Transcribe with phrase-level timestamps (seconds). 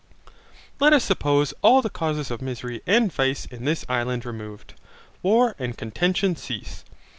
[0.79, 4.73] Let us suppose all the causes of misery and vice in this island removed.
[5.21, 6.83] War and contention cease.